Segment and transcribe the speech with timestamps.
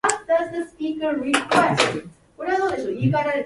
[0.01, 0.01] 愛情は瞬間的な感情ではない.―ジグ・
[3.01, 3.33] ジグラー―